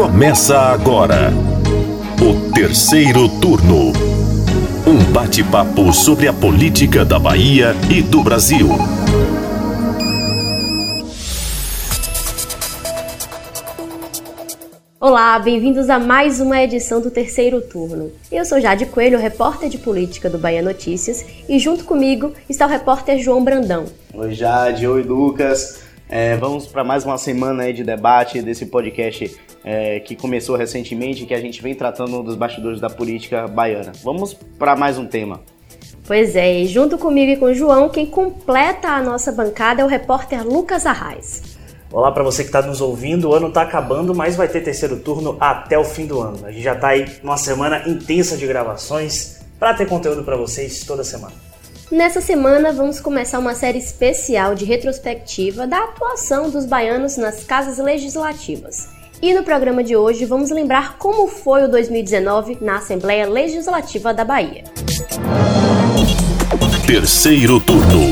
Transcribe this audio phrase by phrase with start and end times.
[0.00, 1.30] Começa agora
[2.22, 3.92] o terceiro turno.
[4.86, 8.66] Um bate-papo sobre a política da Bahia e do Brasil.
[14.98, 18.10] Olá, bem-vindos a mais uma edição do terceiro turno.
[18.32, 22.70] Eu sou Jade Coelho, repórter de política do Bahia Notícias, e junto comigo está o
[22.70, 23.84] repórter João Brandão.
[24.14, 25.89] Oi Jade, oi Lucas.
[26.12, 31.24] É, vamos para mais uma semana aí de debate desse podcast é, que começou recentemente,
[31.24, 33.92] que a gente vem tratando dos bastidores da política baiana.
[34.02, 35.40] Vamos para mais um tema.
[36.04, 39.84] Pois é, e junto comigo e com o João, quem completa a nossa bancada é
[39.84, 41.56] o repórter Lucas Arraes.
[41.92, 43.28] Olá para você que está nos ouvindo.
[43.28, 46.44] O ano está acabando, mas vai ter terceiro turno até o fim do ano.
[46.44, 50.84] A gente já está aí numa semana intensa de gravações para ter conteúdo para vocês
[50.84, 51.49] toda semana.
[51.90, 57.78] Nessa semana vamos começar uma série especial de retrospectiva da atuação dos baianos nas casas
[57.78, 58.88] legislativas.
[59.20, 64.24] E no programa de hoje vamos lembrar como foi o 2019 na Assembleia Legislativa da
[64.24, 64.62] Bahia.
[66.86, 68.08] Terceiro turno.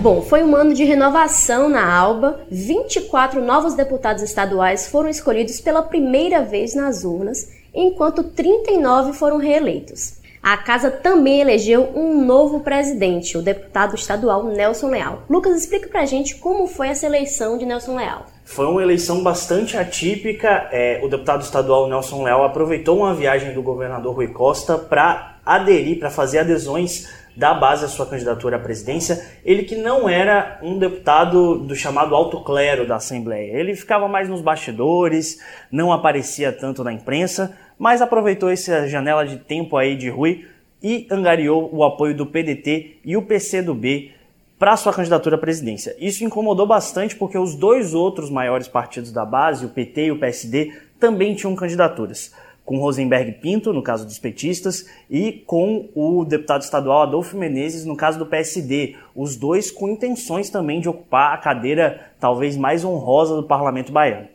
[0.00, 2.40] Bom, foi um ano de renovação na ALBA.
[2.50, 10.24] 24 novos deputados estaduais foram escolhidos pela primeira vez nas urnas, enquanto 39 foram reeleitos.
[10.46, 15.24] A casa também elegeu um novo presidente, o deputado estadual Nelson Leal.
[15.28, 18.26] Lucas, explica pra gente como foi essa eleição de Nelson Leal.
[18.44, 20.68] Foi uma eleição bastante atípica.
[20.70, 25.98] É, o deputado estadual Nelson Leal aproveitou uma viagem do governador Rui Costa para aderir,
[25.98, 30.78] para fazer adesões da base à sua candidatura à presidência, ele que não era um
[30.78, 33.52] deputado do chamado alto clero da Assembleia.
[33.58, 35.38] Ele ficava mais nos bastidores,
[35.70, 40.46] não aparecia tanto na imprensa, mas aproveitou essa janela de tempo aí de Rui
[40.82, 44.12] e angariou o apoio do PDT e o PCdoB
[44.58, 45.94] para sua candidatura à presidência.
[45.98, 50.18] Isso incomodou bastante porque os dois outros maiores partidos da base, o PT e o
[50.18, 52.32] PSD, também tinham candidaturas
[52.66, 57.96] com Rosenberg Pinto, no caso dos petistas, e com o deputado estadual Adolfo Menezes, no
[57.96, 58.96] caso do PSD.
[59.14, 64.26] Os dois com intenções também de ocupar a cadeira talvez mais honrosa do parlamento baiano.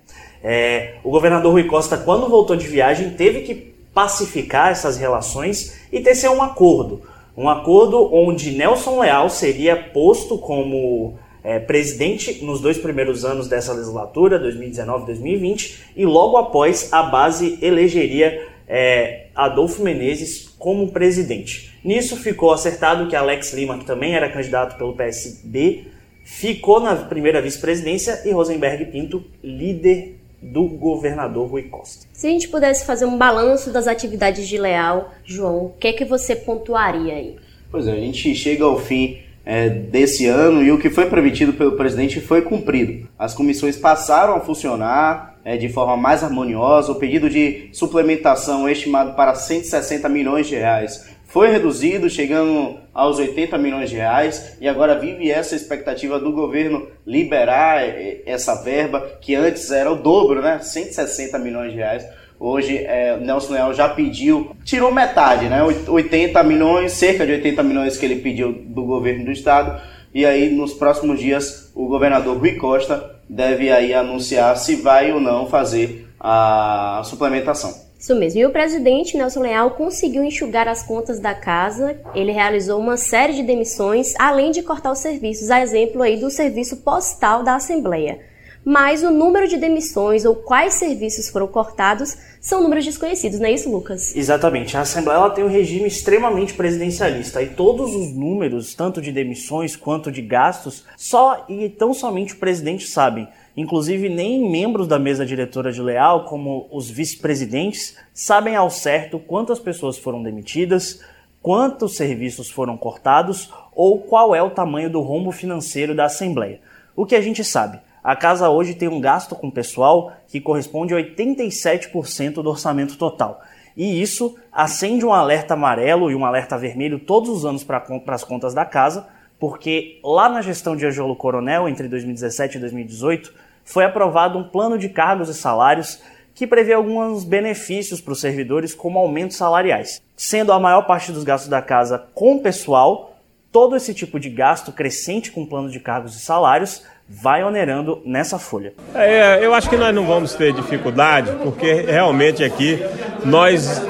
[0.44, 6.00] É, o governador Rui Costa, quando voltou de viagem, teve que pacificar essas relações e
[6.00, 7.02] tecer um acordo.
[7.38, 13.74] Um acordo onde Nelson Leal seria posto como é, presidente nos dois primeiros anos dessa
[13.74, 21.72] legislatura, 2019 e 2020, e logo após a base elegeria é, Adolfo Menezes como presidente.
[21.84, 25.86] Nisso ficou acertado que Alex Lima, que também era candidato pelo PSB,
[26.24, 32.08] ficou na primeira vice-presidência e Rosenberg Pinto, líder do governador Rui Costa.
[32.12, 35.94] Se a gente pudesse fazer um balanço das atividades de Leal, João, o que é
[35.94, 37.36] que você pontuaria aí?
[37.70, 41.54] Pois é, a gente chega ao fim é, desse ano e o que foi prometido
[41.54, 43.08] pelo presidente foi cumprido.
[43.18, 46.92] As comissões passaram a funcionar é, de forma mais harmoniosa.
[46.92, 53.58] O pedido de suplementação estimado para 160 milhões de reais foi reduzido, chegando aos 80
[53.58, 59.36] milhões de reais, e agora vive essa expectativa do governo liberar é, essa verba, que
[59.36, 60.60] antes era o dobro, né?
[60.60, 62.06] 160 milhões de reais
[62.44, 65.62] Hoje, é, Nelson Leal já pediu, tirou metade, né?
[65.62, 69.80] 80 milhões, cerca de 80 milhões que ele pediu do governo do estado.
[70.12, 75.20] E aí, nos próximos dias, o governador Rui Costa deve aí anunciar se vai ou
[75.20, 77.72] não fazer a suplementação.
[78.02, 78.40] Isso mesmo.
[78.40, 82.00] E o presidente Nelson Leal conseguiu enxugar as contas da casa.
[82.16, 86.32] Ele realizou uma série de demissões, além de cortar os serviços, a exemplo aí do
[86.32, 88.32] serviço postal da Assembleia
[88.64, 93.52] mas o número de demissões ou quais serviços foram cortados são números desconhecidos, não é
[93.52, 94.16] isso, Lucas?
[94.16, 94.78] Exatamente.
[94.78, 100.12] A Assembleia tem um regime extremamente presidencialista e todos os números, tanto de demissões quanto
[100.12, 103.28] de gastos, só e tão somente o presidente sabe.
[103.56, 109.60] Inclusive, nem membros da mesa diretora de Leal, como os vice-presidentes, sabem ao certo quantas
[109.60, 111.02] pessoas foram demitidas,
[111.42, 116.62] quantos serviços foram cortados ou qual é o tamanho do rombo financeiro da Assembleia.
[116.96, 117.80] O que a gente sabe?
[118.04, 123.42] A casa hoje tem um gasto com pessoal que corresponde a 87% do orçamento total.
[123.76, 128.24] E isso acende um alerta amarelo e um alerta vermelho todos os anos para as
[128.24, 129.08] contas da casa,
[129.42, 133.34] porque lá na gestão de Angelo Coronel, entre 2017 e 2018,
[133.66, 136.00] foi aprovado um plano de cargos e salários
[136.36, 140.00] que prevê alguns benefícios para os servidores, como aumentos salariais.
[140.16, 143.18] Sendo a maior parte dos gastos da casa com pessoal,
[143.52, 148.38] todo esse tipo de gasto crescente com plano de cargos e salários vai onerando nessa
[148.38, 148.76] folha.
[148.94, 152.80] É, eu acho que nós não vamos ter dificuldade, porque realmente aqui
[153.26, 153.82] nós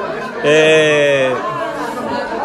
[0.46, 1.30] é,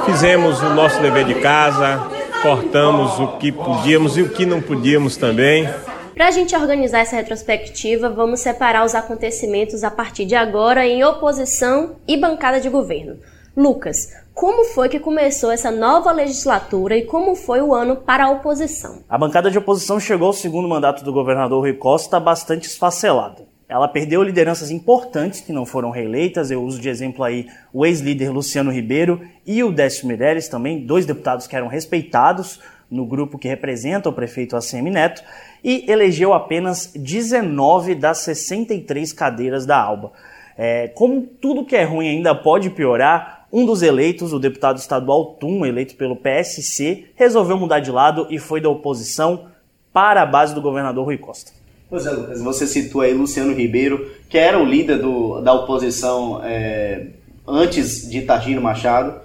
[0.05, 2.16] fizemos o nosso dever de casa,
[2.47, 5.69] cortamos o que podíamos e o que não podíamos também.
[6.15, 11.03] Para a gente organizar essa retrospectiva, vamos separar os acontecimentos a partir de agora em
[11.03, 13.17] oposição e bancada de governo.
[13.57, 18.31] Lucas, como foi que começou essa nova legislatura e como foi o ano para a
[18.31, 19.01] oposição?
[19.09, 23.56] A bancada de oposição chegou ao segundo mandato do governador Rui Costa bastante esfacelada.
[23.69, 26.51] Ela perdeu lideranças importantes que não foram reeleitas.
[26.51, 31.05] Eu uso de exemplo aí o ex-líder Luciano Ribeiro e o Décio Meirelles, também dois
[31.05, 35.23] deputados que eram respeitados no grupo que representa o prefeito ACM Neto,
[35.63, 40.13] e elegeu apenas 19 das 63 cadeiras da Alba.
[40.57, 45.35] É, como tudo que é ruim ainda pode piorar, um dos eleitos, o deputado estadual
[45.35, 49.47] Tum, eleito pelo PSC, resolveu mudar de lado e foi da oposição
[49.93, 51.56] para a base do governador Rui Costa.
[51.89, 56.41] Pois é, Lucas, você citou aí Luciano Ribeiro, que era o líder do, da oposição
[56.43, 57.07] é,
[57.47, 59.21] antes de Targino Machado,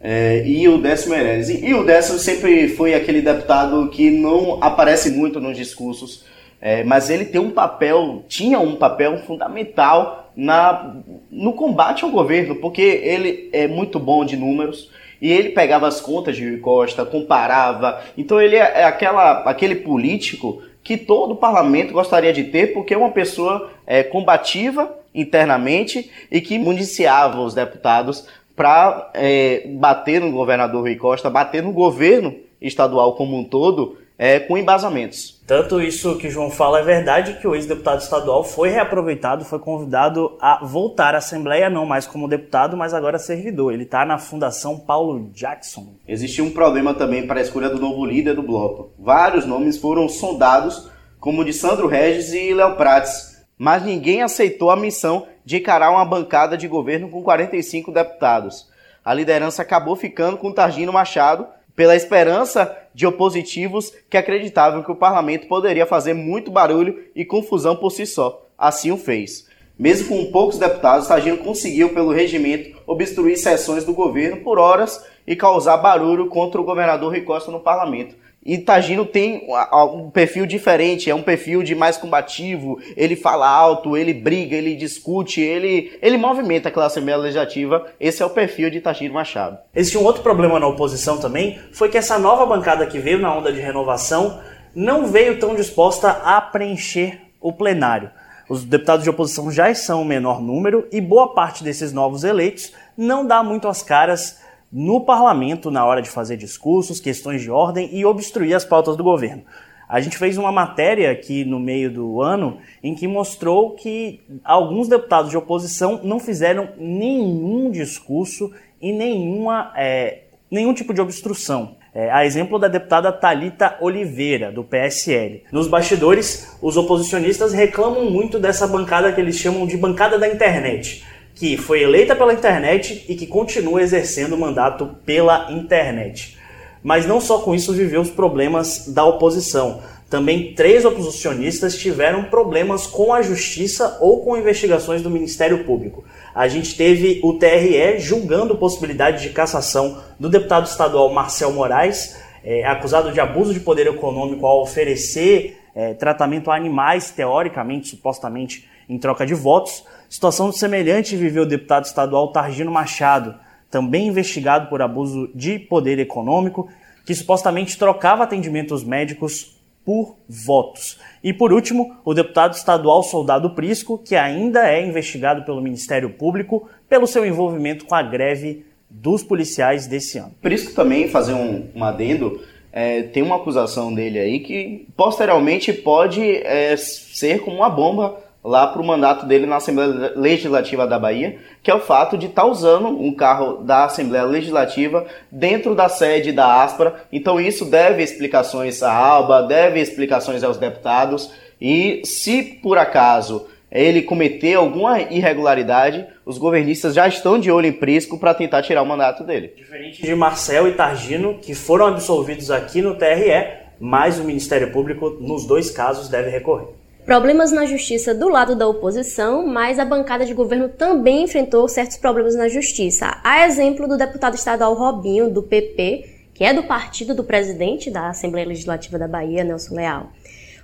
[0.00, 1.50] é, e o Décio Meirelles.
[1.50, 6.24] E, e, o Décio sempre foi aquele deputado que não aparece muito nos discursos,
[6.62, 10.96] é, mas ele tem um papel, tinha um papel fundamental na,
[11.30, 14.90] no combate ao governo, porque ele é muito bom de números,
[15.20, 18.00] e ele pegava as contas de Rui Costa, comparava.
[18.16, 22.96] Então ele é, é aquela, aquele político que todo parlamento gostaria de ter, porque é
[22.96, 28.26] uma pessoa é, combativa internamente e que municiava os deputados
[28.56, 34.40] para é, bater no governador Rui Costa, bater no governo estadual como um todo, é,
[34.40, 35.40] com embasamentos.
[35.46, 39.60] Tanto isso que o João fala é verdade que o ex-deputado estadual foi reaproveitado, foi
[39.60, 43.72] convidado a voltar à Assembleia, não mais como deputado, mas agora servidor.
[43.72, 45.94] Ele está na Fundação Paulo Jackson.
[46.06, 48.90] Existiu um problema também para a escolha do novo líder do bloco.
[48.98, 54.70] Vários nomes foram sondados, como o de Sandro Regis e Léo Prates, mas ninguém aceitou
[54.70, 58.68] a missão de encarar uma bancada de governo com 45 deputados.
[59.04, 61.46] A liderança acabou ficando com Targino Machado,
[61.78, 67.76] pela esperança de opositivos que acreditavam que o parlamento poderia fazer muito barulho e confusão
[67.76, 68.44] por si só.
[68.58, 69.46] Assim o fez.
[69.78, 75.36] Mesmo com poucos deputados, Targino conseguiu, pelo regimento, obstruir sessões do governo por horas e
[75.36, 78.16] causar barulho contra o governador Rui Costa no parlamento.
[78.48, 79.46] E Tagino tem
[79.94, 84.74] um perfil diferente, é um perfil de mais combativo, ele fala alto, ele briga, ele
[84.74, 87.86] discute, ele, ele movimenta aquela Assembleia Legislativa.
[88.00, 89.58] Esse é o perfil de Tagino Machado.
[89.74, 93.36] Existe um outro problema na oposição também, foi que essa nova bancada que veio na
[93.36, 94.40] onda de renovação
[94.74, 98.10] não veio tão disposta a preencher o plenário.
[98.48, 102.72] Os deputados de oposição já são o menor número e boa parte desses novos eleitos
[102.96, 104.40] não dá muito as caras
[104.72, 109.02] no parlamento na hora de fazer discursos, questões de ordem e obstruir as pautas do
[109.02, 109.42] governo.
[109.88, 114.86] A gente fez uma matéria aqui no meio do ano em que mostrou que alguns
[114.86, 121.76] deputados de oposição não fizeram nenhum discurso e nenhuma, é, nenhum tipo de obstrução.
[121.94, 125.44] É, a exemplo da deputada Talita Oliveira, do PSL.
[125.50, 131.02] Nos bastidores, os oposicionistas reclamam muito dessa bancada que eles chamam de bancada da internet
[131.38, 136.36] que foi eleita pela internet e que continua exercendo o mandato pela internet.
[136.82, 139.80] Mas não só com isso viveu os problemas da oposição.
[140.10, 146.04] Também três oposicionistas tiveram problemas com a justiça ou com investigações do Ministério Público.
[146.34, 152.64] A gente teve o TRE julgando possibilidade de cassação do deputado estadual Marcel Moraes, é,
[152.64, 158.98] acusado de abuso de poder econômico ao oferecer é, tratamento a animais, teoricamente, supostamente, em
[158.98, 159.84] troca de votos.
[160.08, 163.34] Situação semelhante viveu o deputado estadual Targino Machado,
[163.70, 166.68] também investigado por abuso de poder econômico,
[167.04, 170.98] que supostamente trocava atendimentos médicos por votos.
[171.24, 176.68] E por último, o deputado estadual Soldado Prisco, que ainda é investigado pelo Ministério Público
[176.88, 180.34] pelo seu envolvimento com a greve dos policiais desse ano.
[180.40, 182.40] Prisco também, fazer um, um adendo,
[182.72, 188.66] é, tem uma acusação dele aí que posteriormente pode é, ser como uma bomba lá
[188.66, 192.42] para o mandato dele na Assembleia Legislativa da Bahia, que é o fato de estar
[192.42, 197.06] tá usando um carro da Assembleia Legislativa dentro da sede da Aspra.
[197.12, 201.30] Então isso deve explicações à Alba, deve explicações aos deputados.
[201.60, 207.72] E se por acaso ele cometer alguma irregularidade, os governistas já estão de olho em
[207.72, 209.52] Prisco para tentar tirar o mandato dele.
[209.56, 215.18] Diferente de Marcel e Targino, que foram absolvidos aqui no TRE, mas o Ministério Público,
[215.20, 216.77] nos dois casos, deve recorrer.
[217.08, 221.96] Problemas na justiça do lado da oposição, mas a bancada de governo também enfrentou certos
[221.96, 223.18] problemas na justiça.
[223.24, 228.10] A exemplo do deputado estadual Robinho, do PP, que é do partido do presidente da
[228.10, 230.10] Assembleia Legislativa da Bahia, Nelson Leal.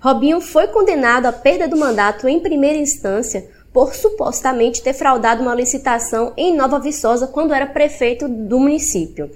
[0.03, 5.55] Robinho foi condenado à perda do mandato em primeira instância por supostamente ter fraudado uma
[5.55, 9.31] licitação em Nova Viçosa quando era prefeito do município.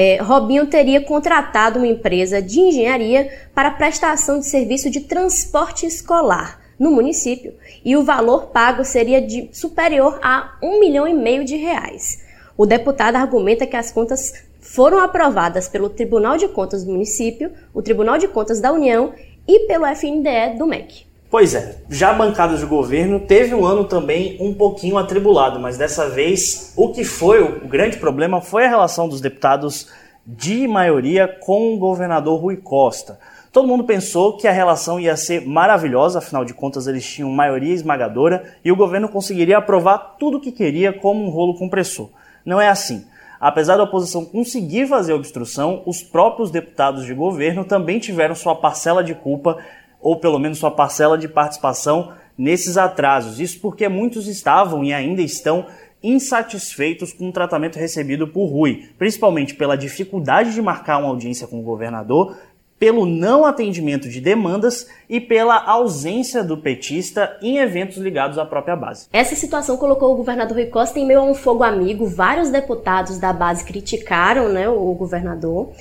[0.00, 6.60] É, Robinho teria contratado uma empresa de engenharia para prestação de serviço de transporte escolar
[6.78, 7.52] no município
[7.84, 12.22] e o valor pago seria de superior a um milhão e meio de reais.
[12.56, 17.82] O deputado argumenta que as contas foram aprovadas pelo Tribunal de Contas do município, o
[17.82, 19.12] Tribunal de Contas da União
[19.48, 21.07] e pelo FNDE do MEC.
[21.30, 25.76] Pois é, já a bancada de governo teve um ano também um pouquinho atribulado, mas
[25.76, 29.88] dessa vez o que foi o grande problema foi a relação dos deputados
[30.26, 33.18] de maioria com o governador Rui Costa.
[33.52, 37.74] Todo mundo pensou que a relação ia ser maravilhosa, afinal de contas eles tinham maioria
[37.74, 42.08] esmagadora e o governo conseguiria aprovar tudo o que queria como um rolo compressor.
[42.42, 43.04] Não é assim.
[43.38, 49.04] Apesar da oposição conseguir fazer obstrução, os próprios deputados de governo também tiveram sua parcela
[49.04, 49.58] de culpa,
[50.00, 53.40] ou pelo menos sua parcela de participação nesses atrasos.
[53.40, 55.66] Isso porque muitos estavam e ainda estão
[56.02, 61.58] insatisfeitos com o tratamento recebido por Rui, principalmente pela dificuldade de marcar uma audiência com
[61.58, 62.36] o governador,
[62.78, 68.76] pelo não atendimento de demandas e pela ausência do petista em eventos ligados à própria
[68.76, 69.08] base.
[69.12, 72.06] Essa situação colocou o governador Rui Costa em meio a um fogo amigo.
[72.06, 75.72] Vários deputados da base criticaram né, o governador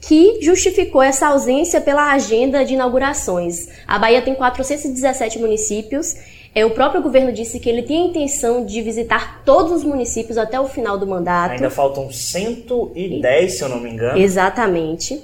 [0.00, 3.68] que justificou essa ausência pela agenda de inaugurações.
[3.86, 6.16] A Bahia tem 417 municípios.
[6.54, 10.36] É, o próprio governo disse que ele tem a intenção de visitar todos os municípios
[10.36, 11.52] até o final do mandato.
[11.52, 14.18] Ainda faltam 110, se eu não me engano.
[14.18, 15.22] Exatamente.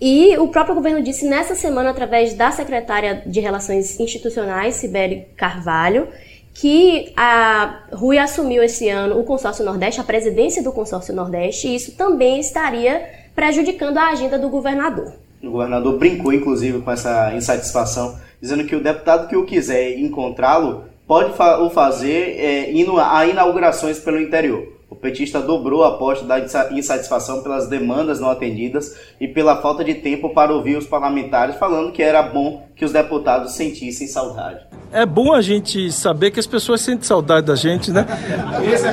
[0.00, 6.08] E o próprio governo disse nessa semana, através da secretária de Relações Institucionais, Sibeli Carvalho,
[6.52, 11.74] que a Rui assumiu esse ano o consórcio Nordeste, a presidência do consórcio Nordeste, e
[11.74, 15.12] isso também estaria prejudicando a agenda do governador.
[15.42, 20.84] O governador brincou, inclusive, com essa insatisfação, dizendo que o deputado que o quiser encontrá-lo
[21.06, 24.72] pode fa o fazer é, indo a inaugurações pelo interior.
[24.88, 26.38] O petista dobrou a aposta da
[26.70, 31.92] insatisfação pelas demandas não atendidas e pela falta de tempo para ouvir os parlamentares, falando
[31.92, 34.64] que era bom que os deputados sentissem saudade.
[34.94, 38.06] É bom a gente saber que as pessoas sentem saudade da gente, né?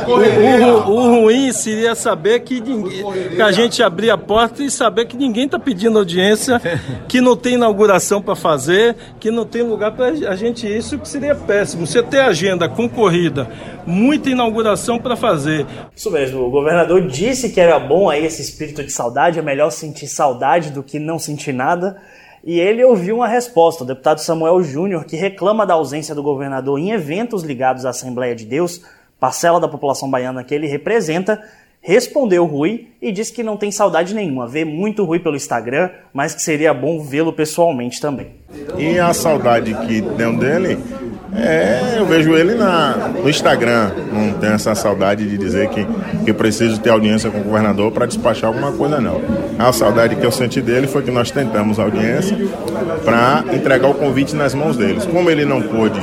[0.08, 3.04] O, o, o ruim seria saber que, ninguém,
[3.36, 6.60] que a gente abrir a porta e saber que ninguém está pedindo audiência,
[7.08, 10.78] que não tem inauguração para fazer, que não tem lugar para a gente ir.
[10.78, 11.86] Isso que seria péssimo.
[11.86, 13.48] Você ter agenda concorrida,
[13.86, 15.68] muita inauguração para fazer.
[15.96, 16.42] Isso mesmo.
[16.42, 19.38] O governador disse que era bom aí esse espírito de saudade.
[19.38, 21.98] É melhor sentir saudade do que não sentir nada.
[22.44, 26.80] E ele ouviu uma resposta, o deputado Samuel Júnior, que reclama da ausência do governador
[26.80, 28.82] em eventos ligados à Assembleia de Deus,
[29.20, 31.42] parcela da população baiana que ele representa,
[31.80, 36.34] respondeu Rui e disse que não tem saudade nenhuma, vê muito Rui pelo Instagram, mas
[36.34, 38.36] que seria bom vê-lo pessoalmente também.
[38.78, 40.78] E a saudade que tem dele
[41.36, 43.92] é, eu vejo ele na, no Instagram.
[44.12, 45.88] Não tenho essa saudade de dizer que,
[46.26, 49.22] que preciso ter audiência com o governador para despachar alguma coisa, não.
[49.58, 52.38] A saudade que eu senti dele foi que nós tentamos audiência
[53.06, 55.06] para entregar o convite nas mãos deles.
[55.06, 56.00] Como ele não pôde,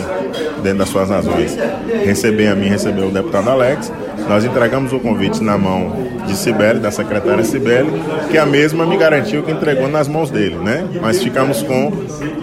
[0.63, 1.57] dentro das suas razões,
[2.05, 3.93] receber a mim, receber o deputado Alex,
[4.29, 5.91] nós entregamos o convite na mão
[6.27, 7.91] de Cibele, da secretária Cibele,
[8.31, 10.87] que a mesma me garantiu que entregou nas mãos dele, né?
[11.01, 11.91] Mas ficamos com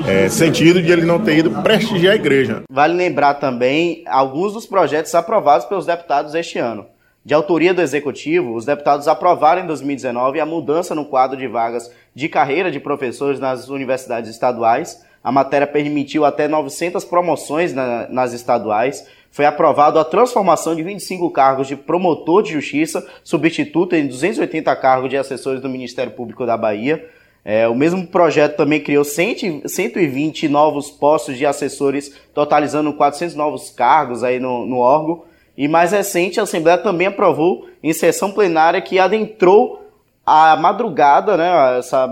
[0.08, 2.64] é, sentido de ele não ter ido prestigiar a igreja.
[2.70, 6.88] Vale lembrar também alguns dos projetos aprovados pelos deputados este ano.
[7.24, 11.92] De autoria do Executivo, os deputados aprovaram em 2019 a mudança no quadro de vagas
[12.14, 15.04] de carreira de professores nas universidades estaduais.
[15.24, 21.30] A matéria permitiu até 900 promoções na, nas estaduais, foi aprovado a transformação de 25
[21.30, 26.56] cargos de promotor de justiça, substituto em 280 cargos de assessores do Ministério Público da
[26.56, 27.06] Bahia.
[27.44, 33.70] É, o mesmo projeto também criou 100, 120 novos postos de assessores, totalizando 400 novos
[33.70, 35.24] cargos aí no, no órgão.
[35.58, 39.86] E mais recente, a Assembleia também aprovou em sessão plenária que adentrou
[40.26, 41.80] a madrugada, né?
[41.80, 42.10] Essa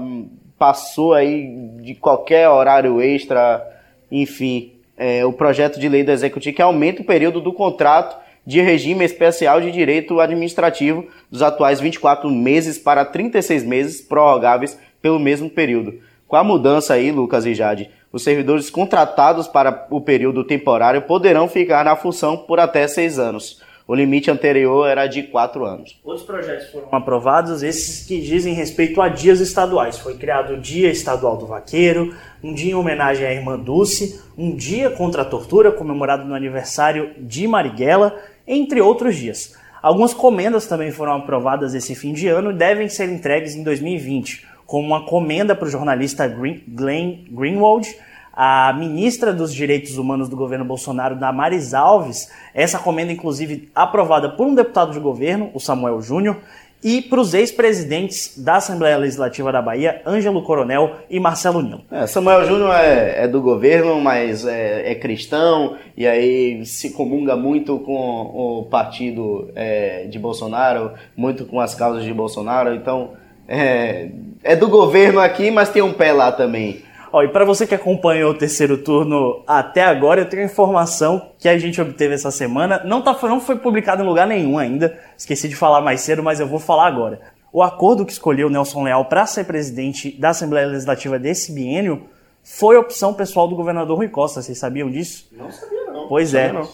[0.59, 3.65] passou aí de qualquer horário extra,
[4.11, 4.73] enfim,
[5.03, 8.15] é, o projeto de lei do Executivo que aumenta o período do contrato
[8.47, 15.19] de regime especial de direito administrativo dos atuais 24 meses para 36 meses prorrogáveis pelo
[15.19, 15.99] mesmo período.
[16.25, 21.49] Com a mudança aí, Lucas e Jade, os servidores contratados para o período temporário poderão
[21.49, 23.61] ficar na função por até seis anos.
[23.85, 25.99] O limite anterior era de quatro anos.
[26.05, 29.99] Outros projetos foram aprovados, esses que dizem respeito a dias estaduais.
[29.99, 34.55] Foi criado o Dia Estadual do Vaqueiro, um dia em homenagem à irmã Dulce, um
[34.55, 39.53] dia contra a tortura, comemorado no aniversário de Marighella, entre outros dias.
[39.81, 44.47] Algumas comendas também foram aprovadas esse fim de ano e devem ser entregues em 2020,
[44.65, 47.93] como uma comenda para o jornalista Glenn Greenwald,
[48.33, 54.47] a ministra dos Direitos Humanos do governo Bolsonaro, Damares Alves, essa comenda inclusive aprovada por
[54.47, 56.37] um deputado de governo, o Samuel Júnior,
[56.83, 61.81] e para os ex-presidentes da Assembleia Legislativa da Bahia, Ângelo Coronel e Marcelo Nilo.
[61.89, 67.37] É, Samuel Júnior é, é, do governo, mas é, é, cristão e aí se comunga
[67.37, 73.11] muito com o partido é, de Bolsonaro, muito com as causas de Bolsonaro, então
[73.47, 74.09] é,
[74.43, 76.81] é do governo aqui, mas tem um pé lá também.
[77.13, 81.47] Ó, e para você que acompanhou o terceiro turno até agora, eu tenho informação que
[81.47, 82.81] a gente obteve essa semana.
[82.83, 84.99] Não, tá, não foi publicado em lugar nenhum ainda.
[85.15, 87.21] Esqueci de falar mais cedo, mas eu vou falar agora.
[87.51, 92.07] O acordo que escolheu Nelson Leal para ser presidente da Assembleia Legislativa desse biênio
[92.43, 94.41] foi opção pessoal do governador Rui Costa.
[94.41, 95.29] Vocês sabiam disso?
[95.33, 96.07] Não sabia não.
[96.07, 96.51] Pois não é.
[96.51, 96.67] Não.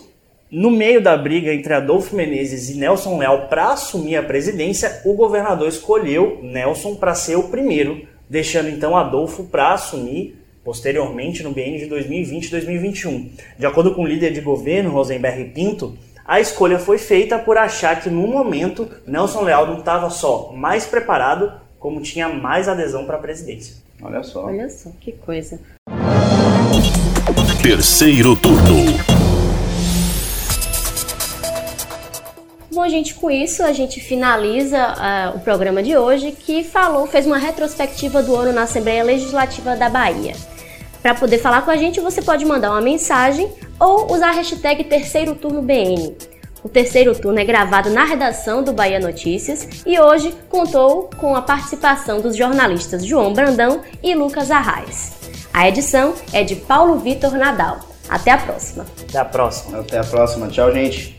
[0.50, 5.14] No meio da briga entre Adolfo Menezes e Nelson Leal para assumir a presidência, o
[5.14, 11.80] governador escolheu Nelson para ser o primeiro, deixando então Adolfo para assumir posteriormente no biênio
[11.80, 13.32] de 2020 e 2021.
[13.58, 18.00] De acordo com o líder de governo, Rosenberg Pinto, a escolha foi feita por achar
[18.00, 23.16] que no momento Nelson Leal não estava só mais preparado, como tinha mais adesão para
[23.16, 23.78] a presidência.
[24.02, 24.46] Olha só.
[24.46, 25.60] Olha só, que coisa.
[27.64, 29.09] Terceiro turno.
[32.80, 37.26] Bom, gente, com isso a gente finaliza uh, o programa de hoje que falou, fez
[37.26, 40.34] uma retrospectiva do ano na Assembleia Legislativa da Bahia.
[41.02, 44.86] Para poder falar com a gente, você pode mandar uma mensagem ou usar a hashtag
[44.86, 46.16] Terceiro Turno BN.
[46.64, 51.42] O terceiro turno é gravado na redação do Bahia Notícias e hoje contou com a
[51.42, 55.12] participação dos jornalistas João Brandão e Lucas Arraes.
[55.54, 57.80] A edição é de Paulo Vitor Nadal.
[58.08, 58.86] Até a próxima.
[59.02, 59.80] Até a próxima.
[59.80, 60.48] Até a próxima.
[60.48, 61.19] Tchau, gente.